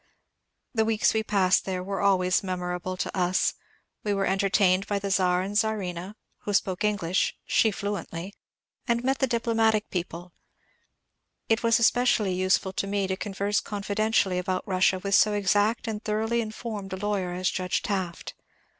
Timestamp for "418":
17.21-17.21